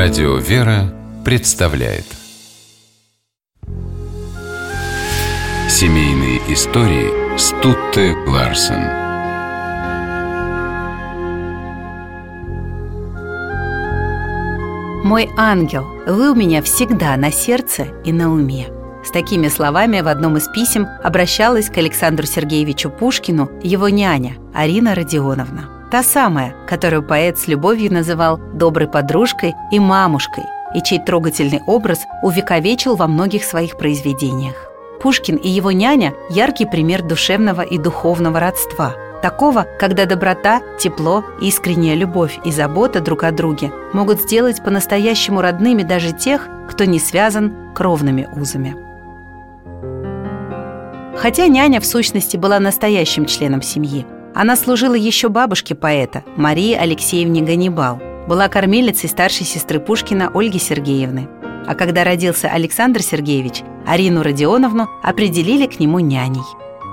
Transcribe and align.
Радио 0.00 0.36
«Вера» 0.36 0.94
представляет 1.24 2.04
Семейные 5.68 6.38
истории 6.52 7.36
Стутте 7.36 8.14
Ларсен 8.28 8.84
«Мой 15.04 15.28
ангел, 15.36 15.84
вы 16.06 16.30
у 16.30 16.34
меня 16.36 16.62
всегда 16.62 17.16
на 17.16 17.32
сердце 17.32 17.88
и 18.04 18.12
на 18.12 18.32
уме». 18.32 18.68
С 19.04 19.10
такими 19.10 19.48
словами 19.48 20.00
в 20.00 20.06
одном 20.06 20.36
из 20.36 20.46
писем 20.46 20.86
обращалась 21.02 21.70
к 21.70 21.76
Александру 21.76 22.24
Сергеевичу 22.24 22.88
Пушкину 22.88 23.50
его 23.64 23.88
няня 23.88 24.36
Арина 24.54 24.94
Родионовна. 24.94 25.77
Та 25.90 26.02
самая, 26.02 26.54
которую 26.66 27.02
поэт 27.02 27.38
с 27.38 27.48
любовью 27.48 27.92
называл 27.92 28.38
доброй 28.52 28.88
подружкой 28.88 29.54
и 29.72 29.80
мамушкой, 29.80 30.44
и 30.74 30.82
чей 30.82 30.98
трогательный 30.98 31.62
образ 31.66 32.00
увековечил 32.22 32.94
во 32.94 33.06
многих 33.06 33.42
своих 33.42 33.78
произведениях. 33.78 34.54
Пушкин 35.00 35.36
и 35.36 35.48
его 35.48 35.72
няня– 35.72 36.12
яркий 36.30 36.66
пример 36.66 37.02
душевного 37.02 37.62
и 37.62 37.78
духовного 37.78 38.38
родства. 38.38 38.94
Такого, 39.22 39.66
когда 39.78 40.04
доброта, 40.04 40.60
тепло, 40.78 41.24
искренняя 41.40 41.94
любовь 41.94 42.38
и 42.44 42.52
забота 42.52 43.00
друг 43.00 43.24
о 43.24 43.30
друге 43.32 43.72
могут 43.94 44.20
сделать 44.20 44.62
по-настоящему 44.62 45.40
родными 45.40 45.82
даже 45.82 46.12
тех, 46.12 46.48
кто 46.68 46.84
не 46.84 47.00
связан 47.00 47.72
кровными 47.74 48.28
узами. 48.36 48.76
Хотя 51.16 51.48
няня 51.48 51.80
в 51.80 51.86
сущности 51.86 52.36
была 52.36 52.60
настоящим 52.60 53.24
членом 53.24 53.62
семьи– 53.62 54.06
она 54.38 54.54
служила 54.54 54.94
еще 54.94 55.28
бабушке 55.30 55.74
поэта, 55.74 56.22
Марии 56.36 56.72
Алексеевне 56.72 57.42
Ганнибал, 57.42 58.00
была 58.28 58.46
кормилицей 58.46 59.08
старшей 59.08 59.44
сестры 59.44 59.80
Пушкина 59.80 60.30
Ольги 60.32 60.60
Сергеевны. 60.60 61.28
А 61.66 61.74
когда 61.74 62.04
родился 62.04 62.46
Александр 62.46 63.02
Сергеевич, 63.02 63.62
Арину 63.84 64.22
Родионовну 64.22 64.88
определили 65.02 65.66
к 65.66 65.80
нему 65.80 65.98
няней. 65.98 66.44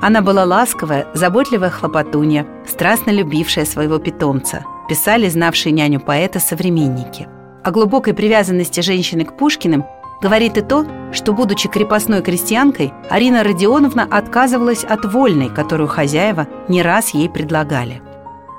Она 0.00 0.22
была 0.22 0.44
ласковая, 0.44 1.06
заботливая 1.12 1.68
хлопотунья, 1.68 2.46
страстно 2.66 3.10
любившая 3.10 3.66
своего 3.66 3.98
питомца, 3.98 4.64
писали 4.88 5.28
знавшие 5.28 5.72
няню 5.74 6.00
поэта 6.00 6.40
современники. 6.40 7.28
О 7.62 7.70
глубокой 7.70 8.14
привязанности 8.14 8.80
женщины 8.80 9.26
к 9.26 9.36
Пушкиным 9.36 9.84
Говорит 10.24 10.56
и 10.56 10.62
то, 10.62 10.86
что, 11.12 11.34
будучи 11.34 11.68
крепостной 11.68 12.22
крестьянкой, 12.22 12.94
Арина 13.10 13.44
Родионовна 13.44 14.08
отказывалась 14.10 14.82
от 14.82 15.04
вольной, 15.04 15.50
которую 15.50 15.86
хозяева 15.86 16.48
не 16.66 16.80
раз 16.80 17.10
ей 17.10 17.28
предлагали. 17.28 18.00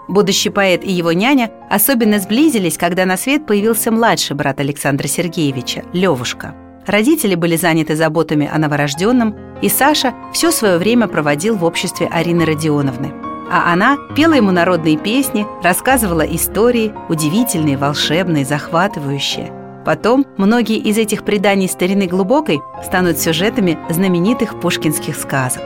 Будущий 0.07 0.51
поэт 0.51 0.83
и 0.83 0.91
его 0.91 1.11
няня 1.11 1.49
особенно 1.71 2.19
сблизились, 2.19 2.77
когда 2.77 3.05
на 3.05 3.17
свет 3.17 3.47
появился 3.47 3.89
младший 3.89 4.35
брат 4.35 4.59
Александра 4.59 5.07
Сергеевича, 5.07 5.81
Левушка. 5.91 6.53
Родители 6.85 7.33
были 7.33 7.55
заняты 7.55 7.95
заботами 7.95 8.47
о 8.47 8.59
новорожденном, 8.59 9.35
и 9.63 9.67
Саша 9.67 10.13
все 10.33 10.51
свое 10.51 10.77
время 10.77 11.07
проводил 11.07 11.57
в 11.57 11.63
обществе 11.63 12.05
Арины 12.05 12.45
Родионовны. 12.45 13.11
А 13.51 13.73
она 13.73 13.97
пела 14.15 14.33
ему 14.33 14.51
народные 14.51 14.97
песни, 14.97 15.47
рассказывала 15.63 16.21
истории, 16.21 16.93
удивительные, 17.09 17.75
волшебные, 17.75 18.45
захватывающие– 18.45 19.51
Потом 19.85 20.25
многие 20.37 20.77
из 20.77 20.97
этих 20.97 21.23
преданий 21.23 21.69
старины 21.69 22.07
глубокой 22.07 22.59
станут 22.83 23.19
сюжетами 23.19 23.77
знаменитых 23.89 24.59
пушкинских 24.59 25.15
сказок. 25.15 25.61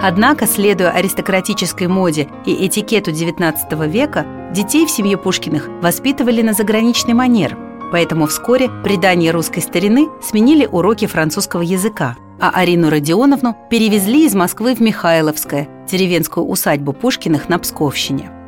Однако, 0.00 0.48
следуя 0.48 0.90
аристократической 0.90 1.86
моде 1.86 2.28
и 2.44 2.66
этикету 2.66 3.12
XIX 3.12 3.88
века, 3.88 4.26
детей 4.52 4.84
в 4.84 4.90
семье 4.90 5.16
Пушкиных 5.16 5.68
воспитывали 5.80 6.42
на 6.42 6.54
заграничный 6.54 7.14
манер, 7.14 7.56
поэтому 7.92 8.26
вскоре 8.26 8.68
предания 8.82 9.30
русской 9.30 9.60
старины 9.60 10.08
сменили 10.20 10.66
уроки 10.66 11.06
французского 11.06 11.62
языка, 11.62 12.16
а 12.40 12.50
Арину 12.50 12.90
Родионовну 12.90 13.56
перевезли 13.70 14.26
из 14.26 14.34
Москвы 14.34 14.74
в 14.74 14.80
Михайловское, 14.80 15.68
деревенскую 15.88 16.44
усадьбу 16.46 16.92
Пушкиных 16.92 17.48
на 17.48 17.60
Псковщине– 17.60 18.32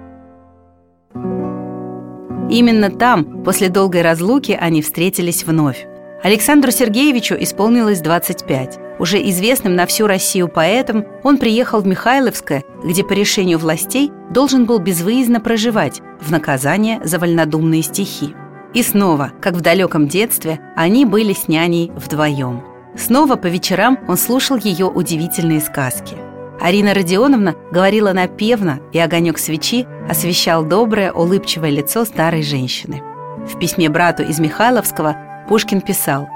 Именно 2.54 2.88
там, 2.88 3.42
после 3.42 3.68
долгой 3.68 4.02
разлуки, 4.02 4.52
они 4.52 4.80
встретились 4.80 5.42
вновь. 5.42 5.88
Александру 6.22 6.70
Сергеевичу 6.70 7.34
исполнилось 7.34 8.00
25. 8.00 8.78
Уже 9.00 9.18
известным 9.28 9.74
на 9.74 9.86
всю 9.86 10.06
Россию 10.06 10.46
поэтом, 10.46 11.04
он 11.24 11.38
приехал 11.38 11.80
в 11.80 11.86
Михайловское, 11.88 12.62
где 12.84 13.02
по 13.02 13.12
решению 13.12 13.58
властей 13.58 14.12
должен 14.30 14.66
был 14.66 14.78
безвыездно 14.78 15.40
проживать 15.40 16.00
в 16.20 16.30
наказание 16.30 17.00
за 17.02 17.18
вольнодумные 17.18 17.82
стихи. 17.82 18.36
И 18.72 18.84
снова, 18.84 19.32
как 19.40 19.54
в 19.54 19.60
далеком 19.60 20.06
детстве, 20.06 20.60
они 20.76 21.06
были 21.06 21.32
с 21.32 21.48
няней 21.48 21.90
вдвоем. 21.96 22.62
Снова 22.96 23.34
по 23.34 23.48
вечерам 23.48 23.98
он 24.06 24.16
слушал 24.16 24.56
ее 24.56 24.86
удивительные 24.86 25.60
сказки– 25.60 26.14
Арина 26.60 26.94
Родионовна 26.94 27.54
говорила 27.70 28.12
напевно, 28.12 28.80
и 28.92 28.98
огонек 28.98 29.38
свечи 29.38 29.86
освещал 30.08 30.64
доброе, 30.64 31.12
улыбчивое 31.12 31.70
лицо 31.70 32.04
старой 32.04 32.42
женщины. 32.42 33.02
В 33.46 33.58
письме 33.58 33.88
брату 33.88 34.22
из 34.22 34.38
Михайловского 34.38 35.16
Пушкин 35.48 35.80
писал 35.80 36.28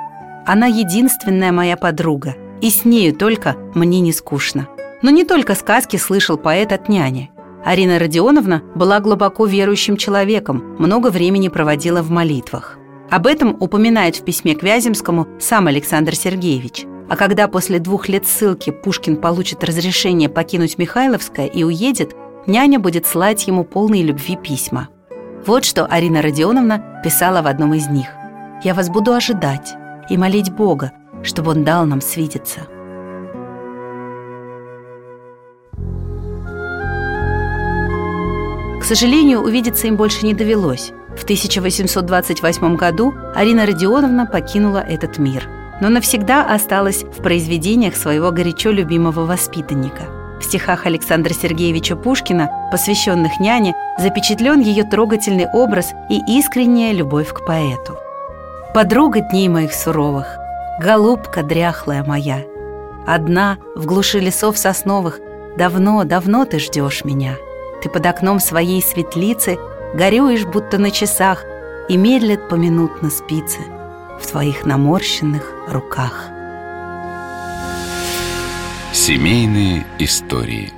«Она 0.46 0.66
единственная 0.66 1.52
моя 1.52 1.76
подруга, 1.76 2.34
и 2.60 2.70
с 2.70 2.84
нею 2.84 3.14
только 3.14 3.56
мне 3.74 4.00
не 4.00 4.12
скучно». 4.12 4.68
Но 5.00 5.10
не 5.10 5.24
только 5.24 5.54
сказки 5.54 5.96
слышал 5.96 6.36
поэт 6.36 6.72
от 6.72 6.88
няни. 6.88 7.30
Арина 7.64 8.00
Родионовна 8.00 8.62
была 8.74 8.98
глубоко 8.98 9.46
верующим 9.46 9.96
человеком, 9.96 10.74
много 10.78 11.10
времени 11.10 11.48
проводила 11.48 12.02
в 12.02 12.10
молитвах. 12.10 12.78
Об 13.08 13.28
этом 13.28 13.56
упоминает 13.60 14.16
в 14.16 14.24
письме 14.24 14.56
к 14.56 14.62
Вяземскому 14.64 15.28
сам 15.38 15.68
Александр 15.68 16.16
Сергеевич– 16.16 16.84
а 17.08 17.16
когда 17.16 17.48
после 17.48 17.78
двух 17.78 18.08
лет 18.08 18.26
ссылки 18.26 18.70
Пушкин 18.70 19.16
получит 19.16 19.64
разрешение 19.64 20.28
покинуть 20.28 20.78
Михайловское 20.78 21.46
и 21.46 21.64
уедет, 21.64 22.14
няня 22.46 22.78
будет 22.78 23.06
слать 23.06 23.46
ему 23.46 23.64
полные 23.64 24.02
любви 24.02 24.36
письма. 24.36 24.88
Вот 25.46 25.64
что 25.64 25.86
Арина 25.86 26.20
Родионовна 26.20 27.00
писала 27.02 27.40
в 27.40 27.46
одном 27.46 27.72
из 27.74 27.88
них. 27.88 28.08
«Я 28.62 28.74
вас 28.74 28.90
буду 28.90 29.14
ожидать 29.14 29.74
и 30.10 30.18
молить 30.18 30.52
Бога, 30.52 30.92
чтобы 31.22 31.52
Он 31.52 31.64
дал 31.64 31.86
нам 31.86 32.00
свидеться». 32.00 32.60
К 38.80 38.84
сожалению, 38.84 39.40
увидеться 39.40 39.86
им 39.86 39.96
больше 39.96 40.24
не 40.24 40.34
довелось. 40.34 40.92
В 41.16 41.24
1828 41.24 42.76
году 42.76 43.12
Арина 43.34 43.66
Родионовна 43.66 44.26
покинула 44.26 44.78
этот 44.78 45.18
мир– 45.18 45.48
но 45.80 45.88
навсегда 45.88 46.44
осталась 46.44 47.04
в 47.04 47.22
произведениях 47.22 47.96
своего 47.96 48.30
горячо 48.30 48.70
любимого 48.70 49.24
воспитанника. 49.24 50.04
В 50.40 50.44
стихах 50.44 50.86
Александра 50.86 51.32
Сергеевича 51.32 51.96
Пушкина, 51.96 52.68
посвященных 52.70 53.40
няне, 53.40 53.74
запечатлен 53.98 54.60
ее 54.60 54.84
трогательный 54.84 55.46
образ 55.52 55.92
и 56.08 56.20
искренняя 56.38 56.92
любовь 56.92 57.32
к 57.32 57.44
поэту. 57.44 57.96
«Подруга 58.74 59.20
дней 59.20 59.48
моих 59.48 59.72
суровых, 59.72 60.38
голубка 60.80 61.42
дряхлая 61.42 62.04
моя, 62.04 62.44
Одна 63.06 63.56
в 63.74 63.86
глуши 63.86 64.18
лесов 64.18 64.58
сосновых, 64.58 65.18
давно, 65.56 66.04
давно 66.04 66.44
ты 66.44 66.58
ждешь 66.58 67.06
меня. 67.06 67.36
Ты 67.82 67.88
под 67.88 68.04
окном 68.04 68.38
своей 68.38 68.82
светлицы 68.82 69.56
горюешь, 69.94 70.44
будто 70.44 70.76
на 70.76 70.90
часах, 70.90 71.42
и 71.88 71.96
медлит 71.96 72.50
поминутно 72.50 73.08
спицы— 73.08 73.60
в 74.20 74.26
твоих 74.26 74.64
наморщенных 74.64 75.52
руках. 75.68 76.28
Семейные 78.92 79.86
истории 79.98 80.72